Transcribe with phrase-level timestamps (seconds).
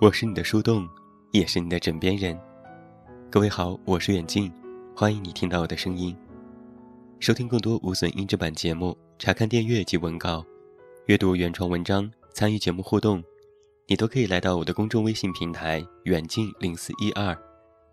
[0.00, 0.88] 我是你的树洞，
[1.30, 2.34] 也是你的枕边人。
[3.30, 4.50] 各位好，我是远近，
[4.96, 6.16] 欢迎你听到我的声音。
[7.18, 10.42] 收听更多无损音质版节目，查看电阅及文稿，
[11.04, 13.22] 阅读原创文章，参与节目互动，
[13.88, 17.36] 你都可以来到我的公众微信平台远近零四一二，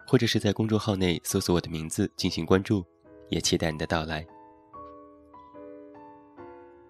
[0.07, 2.85] 或者是在公众号内搜索我的名字进行关注，
[3.27, 4.25] 也期待你的到来。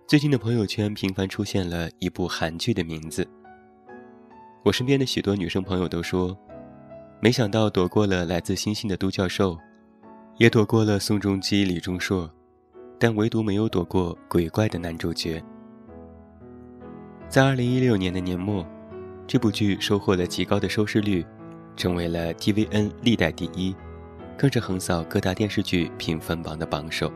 [0.05, 3.27] 最近的朋友圈频繁出现了一部韩剧的名字。
[4.67, 6.37] 我身边的许多女生朋友都说，
[7.21, 9.57] 没想到躲过了来自星星的都教授，
[10.35, 12.29] 也躲过了宋仲基、李钟硕，
[12.99, 15.41] 但唯独没有躲过鬼怪的男主角。
[17.29, 18.67] 在二零一六年的年末，
[19.25, 21.25] 这部剧收获了极高的收视率，
[21.77, 23.73] 成为了 TVN 历代第一，
[24.37, 27.09] 更是横扫各大电视剧评分榜的榜首。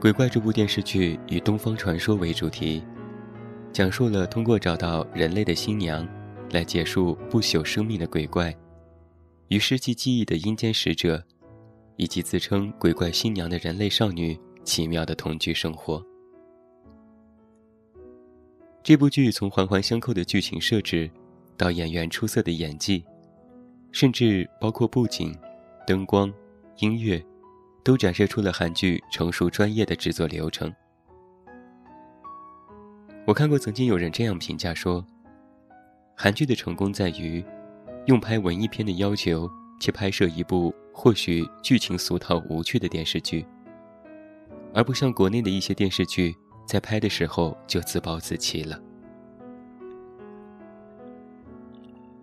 [0.00, 2.82] 鬼怪这部电视剧以东方传说为主题。
[3.76, 6.08] 讲述了通过找到人类的新娘，
[6.50, 8.56] 来结束不朽生命的鬼怪，
[9.48, 11.22] 与失去记忆的阴间使者，
[11.96, 16.02] 以及自称鬼怪新娘的人类少女奇妙的同居生活。
[18.82, 21.10] 这部剧从环环相扣的剧情设置，
[21.54, 23.04] 到演员出色的演技，
[23.92, 25.38] 甚至包括布景、
[25.86, 26.32] 灯光、
[26.78, 27.22] 音乐，
[27.84, 30.72] 都展示出了韩剧成熟专业的制作流程。
[33.26, 35.04] 我看过曾经有人这样评价说，
[36.14, 37.44] 韩剧的成功在于，
[38.06, 43.44] 用拍文艺片的要求去拍摄一部或许剧情俗套无趣的电视剧，
[44.72, 46.32] 而不像国内的一些电视剧
[46.68, 48.80] 在拍的时候就自暴自弃了。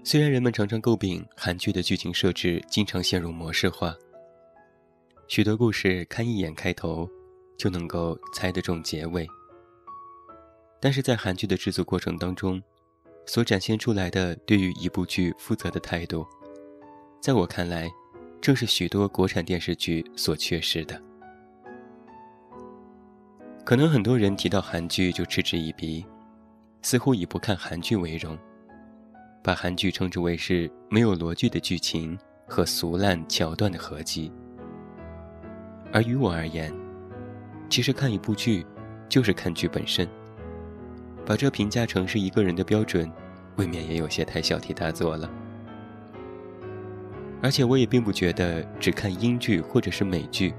[0.05, 3.93] 虽然人们常常诟病韩剧的剧情设置经常陷入模式化，
[5.27, 7.09] 许多故事看一眼开头，
[7.57, 9.27] 就能够猜得中结尾。
[10.83, 12.61] 但是在韩剧的制作过程当中，
[13.25, 16.27] 所展现出来的对于一部剧负责的态度，
[17.21, 17.89] 在我看来，
[18.41, 21.01] 正是许多国产电视剧所缺失的。
[23.63, 26.05] 可能很多人提到韩剧就嗤之以鼻，
[26.81, 28.37] 似乎以不看韩剧为荣，
[29.41, 34.29] 把韩剧称之为是没有逻辑的剧情和俗烂桥段的合集。
[35.93, 36.75] 而于我而言，
[37.69, 38.65] 其实看一部剧，
[39.07, 40.05] 就是看剧本身。
[41.25, 43.11] 把这评价成是一个人的标准，
[43.55, 45.29] 未免也有些太小题大做了。
[47.41, 50.53] 而且我也并不觉得只看英剧或者是美剧，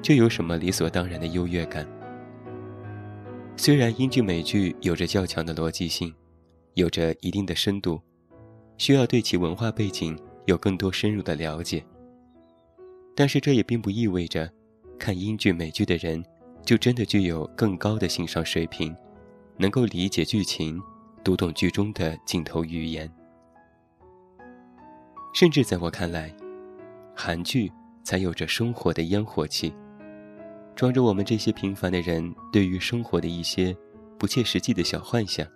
[0.00, 1.86] 就有什么理所当然的优越感。
[3.56, 6.14] 虽然英剧、美剧有着较强的逻辑性，
[6.74, 8.00] 有着一定的深度，
[8.78, 11.84] 需要对其文化背景有更多深入的了解，
[13.14, 14.50] 但是这也并不意味着，
[14.98, 16.24] 看英剧、美剧的人，
[16.64, 18.94] 就真的具有更高的欣赏水平。
[19.56, 20.82] 能够理解剧情，
[21.22, 23.10] 读懂剧中的镜头语言，
[25.32, 26.34] 甚至在我看来，
[27.14, 27.70] 韩剧
[28.02, 29.72] 才有着生活的烟火气，
[30.74, 33.76] 装着我们这些平凡的人对于生活的一些
[34.18, 35.46] 不切实际的小幻想。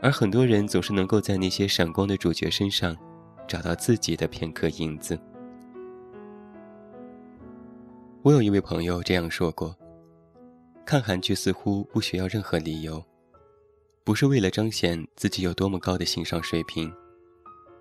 [0.00, 2.96] 而很多人总是能够在那些闪光的主角身上，
[3.46, 5.18] 找到自己的片刻影子。
[8.22, 9.76] 我有一位朋友这样说过。
[10.86, 13.04] 看韩剧似乎不需要任何理由，
[14.04, 16.94] 不是为了彰显自己有多么高的欣赏水平，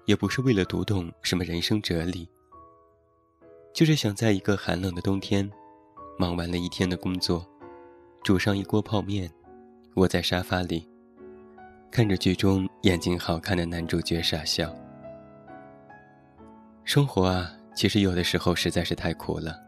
[0.05, 2.27] 也不是为了读懂什么人生哲理，
[3.71, 5.47] 就是想在一个寒冷的冬天，
[6.17, 7.47] 忙完了一天的工作，
[8.23, 9.31] 煮上一锅泡面，
[9.97, 10.89] 窝在沙发里，
[11.91, 14.75] 看着剧中眼睛好看的男主角傻笑。
[16.83, 19.64] 生活啊，其实有的时候实在是太苦了。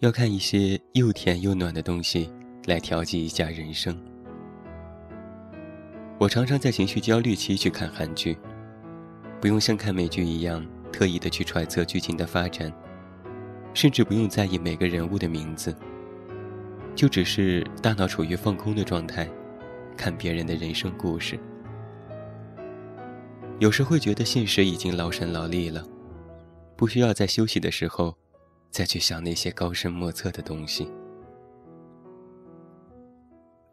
[0.00, 2.30] 要看一些又甜又暖的东西
[2.66, 3.98] 来调剂一下人生。
[6.18, 8.36] 我常常在情绪焦虑期去看韩剧，
[9.40, 12.70] 不用像看美剧一样特意的去揣测剧情的发展，
[13.72, 15.74] 甚至不用在意每个人物的名字，
[16.94, 19.26] 就只是大脑处于放空的状态，
[19.96, 21.40] 看别人的人生故事。
[23.60, 25.82] 有时会觉得现实已经劳神劳力了，
[26.76, 28.14] 不需要在休息的时候。
[28.70, 30.90] 再去想那些高深莫测的东西。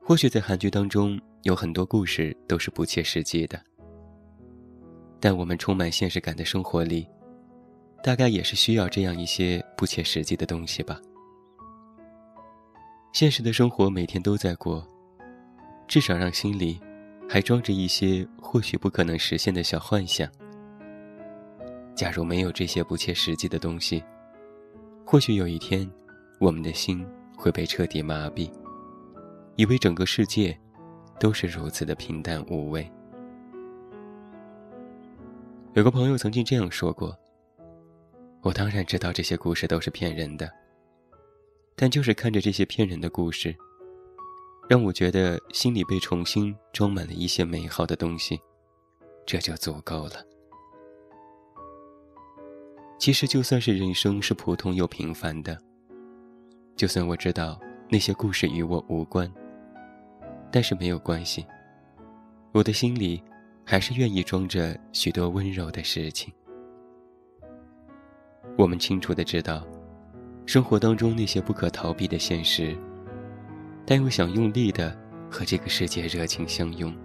[0.01, 3.61] 或许在韩剧当中有很多故事都是不切实际的，
[5.19, 7.07] 但我们充满现实感的生活里，
[8.03, 10.99] 大概也是需要这样一些不切实际的东西吧。
[13.13, 14.85] 现实的生活每天都在过，
[15.87, 16.81] 至少让心里
[17.29, 20.27] 还装着一些或许不可能实现的小幻想。
[21.95, 24.03] 假如没有这些不切实际的东西，
[25.05, 25.89] 或许有一天，
[26.39, 27.05] 我们的心
[27.37, 28.51] 会被彻底麻痹，
[29.55, 30.57] 以为整个世界
[31.19, 32.89] 都是如此的平淡无味。
[35.73, 37.15] 有个朋友曾经这样说过
[38.41, 40.49] ：“我当然知道这些故事都是骗人的，
[41.75, 43.55] 但就是看着这些骗人的故事，
[44.67, 48.39] 让我觉得心里被重新装满了一些美好的东西，
[49.27, 50.25] 这就足够了。”
[53.03, 55.57] 其实，就算是人生是普通又平凡的，
[56.77, 57.59] 就算我知道
[57.89, 59.29] 那些故事与我无关。
[60.49, 61.45] 但是没有关系，
[62.53, 63.21] 我的心里
[63.65, 66.33] 还是愿意装着许多温柔的事情。
[68.57, 69.67] 我们清楚的知道，
[70.45, 72.73] 生活当中那些不可逃避的现实，
[73.85, 74.97] 但又想用力的
[75.29, 76.95] 和这个世界热情相拥，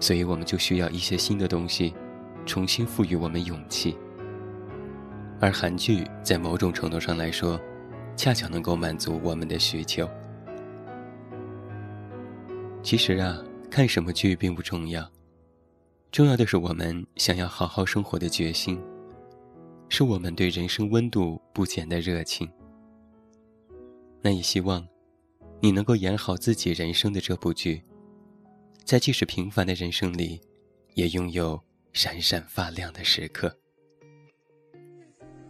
[0.00, 1.92] 所以我们就需要一些新的东西，
[2.46, 3.94] 重新赋予我们勇气。
[5.44, 7.60] 而韩剧在某种程度上来说，
[8.16, 10.08] 恰巧能够满足我们的需求。
[12.82, 15.06] 其实啊，看什么剧并不重要，
[16.10, 18.82] 重要的是我们想要好好生活的决心，
[19.90, 22.50] 是我们对人生温度不减的热情。
[24.22, 24.88] 那也希望
[25.60, 27.82] 你能够演好自己人生的这部剧，
[28.82, 30.40] 在即使平凡的人生里，
[30.94, 31.62] 也拥有
[31.92, 33.54] 闪闪发亮的时刻。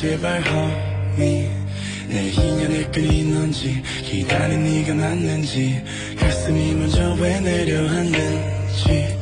[0.00, 5.84] 제발허미내인연에 끌리는지 기다린 네가 맞는지
[6.18, 9.18] 가슴이 먼저 왜 내려앉는지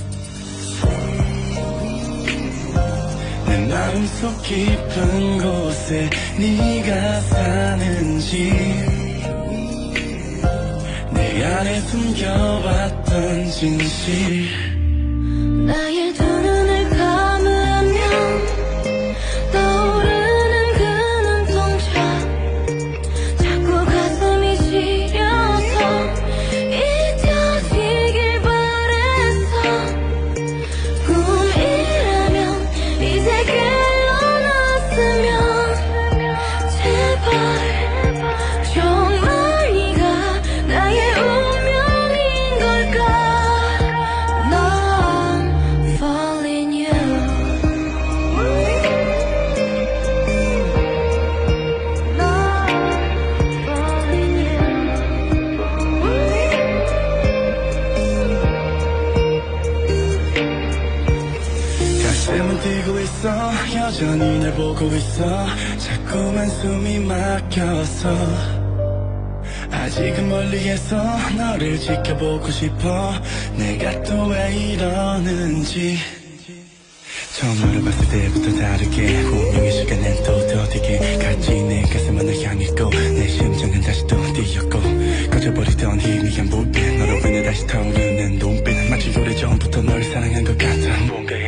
[3.46, 8.52] 내 마음속 깊은 곳에 네가 사는지
[11.12, 14.67] 내 안에 숨겨왔던 진실
[15.68, 16.27] 那夜的
[62.88, 65.46] 여전히 날 보고 있어.
[65.76, 68.08] 자꾸만 숨이 막혀서.
[69.70, 70.96] 아직은 멀리에서
[71.36, 73.12] 너를 지켜보고 싶어.
[73.56, 75.98] 내가 또 왜 이러는지.
[77.38, 79.20] 처음 너를 봤을 때부터 다르게.
[79.22, 84.80] 운명의 시간엔 또 더디게 같이 내 가슴은 널 향했고 내 심장은 다시 또 뛰었고.
[85.30, 91.04] 꺼져버리던 희미한 불빛 너로 인해 다시 타오르는 눈빛 마치 오래전부터 널 사랑한 것 같아.
[91.06, 91.47] 뭔가에